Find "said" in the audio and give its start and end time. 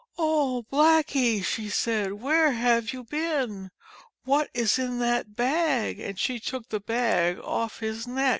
1.69-2.13